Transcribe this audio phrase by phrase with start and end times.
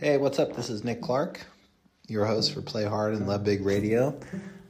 [0.00, 0.54] Hey, what's up?
[0.54, 1.40] This is Nick Clark,
[2.06, 4.16] your host for Play Hard and Love Big Radio.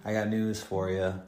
[0.02, 1.22] I got news for you, and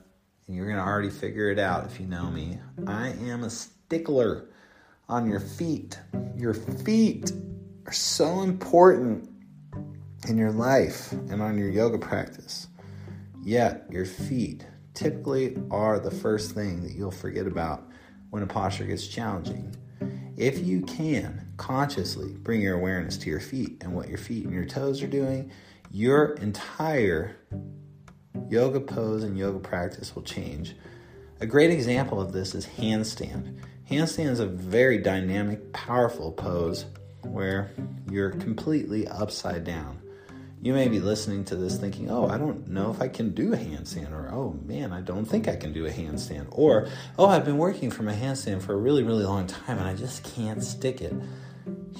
[0.48, 2.58] you're going to already figure it out if you know me.
[2.86, 4.49] I am a stickler
[5.06, 5.99] on your feet.
[6.35, 7.31] Your feet
[7.85, 9.28] are so important
[10.26, 12.69] in your life and on your yoga practice.
[13.44, 17.87] Yet, your feet typically are the first thing that you'll forget about
[18.30, 19.76] when a posture gets challenging.
[20.38, 24.55] If you can consciously bring your awareness to your feet and what your feet and
[24.55, 25.52] your toes are doing,
[25.91, 27.37] your entire
[28.48, 30.74] yoga pose and yoga practice will change.
[31.38, 33.59] A great example of this is handstand.
[33.91, 36.87] Handstand is a very dynamic, powerful pose
[37.24, 37.70] where
[38.10, 40.01] you're completely upside down.
[40.62, 43.52] You may be listening to this thinking, oh, I don't know if I can do
[43.52, 47.27] a handstand, or oh man, I don't think I can do a handstand, or oh,
[47.27, 50.24] I've been working from a handstand for a really, really long time and I just
[50.34, 51.12] can't stick it.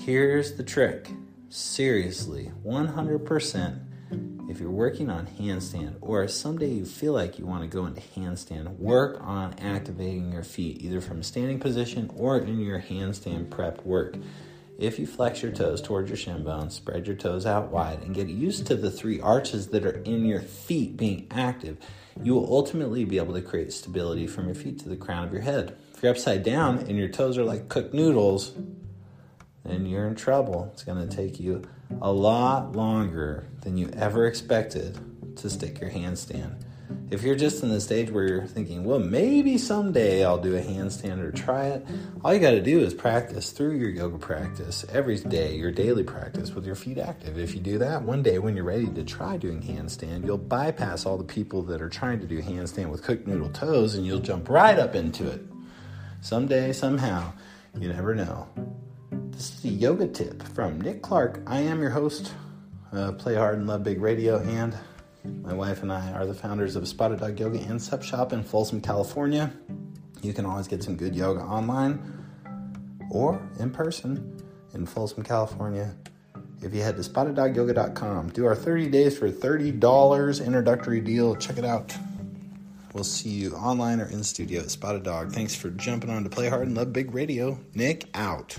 [0.07, 1.11] Here's the trick
[1.51, 4.51] seriously, 100%.
[4.51, 8.01] If you're working on handstand, or someday you feel like you want to go into
[8.01, 13.85] handstand, work on activating your feet either from standing position or in your handstand prep
[13.85, 14.17] work.
[14.79, 18.15] If you flex your toes towards your shin bone, spread your toes out wide, and
[18.15, 21.77] get used to the three arches that are in your feet being active,
[22.23, 25.33] you will ultimately be able to create stability from your feet to the crown of
[25.33, 25.77] your head.
[25.95, 28.55] If you're upside down and your toes are like cooked noodles,
[29.65, 30.71] then you're in trouble.
[30.73, 31.63] It's going to take you
[32.01, 34.99] a lot longer than you ever expected
[35.37, 36.63] to stick your handstand.
[37.11, 40.61] If you're just in the stage where you're thinking, well, maybe someday I'll do a
[40.61, 41.87] handstand or try it,
[42.25, 46.05] all you got to do is practice through your yoga practice every day, your daily
[46.05, 47.37] practice with your feet active.
[47.37, 51.05] If you do that, one day when you're ready to try doing handstand, you'll bypass
[51.05, 54.21] all the people that are trying to do handstand with cooked noodle toes and you'll
[54.21, 55.43] jump right up into it.
[56.21, 57.33] Someday, somehow,
[57.79, 58.49] you never know.
[59.63, 61.43] A yoga tip from Nick Clark.
[61.47, 62.33] I am your host,
[62.95, 64.75] uh, Play Hard and Love Big Radio, and
[65.43, 68.43] my wife and I are the founders of Spotted Dog Yoga and Sup Shop in
[68.43, 69.53] Folsom, California.
[70.23, 72.25] You can always get some good yoga online
[73.11, 75.95] or in person in Folsom, California.
[76.63, 81.37] If you head to spotteddogyoga.com, do our 30 days for $30 introductory deal.
[81.37, 81.95] Check it out.
[82.95, 85.33] We'll see you online or in studio at Spotted Dog.
[85.33, 87.59] Thanks for jumping on to Play Hard and Love Big Radio.
[87.75, 88.59] Nick out.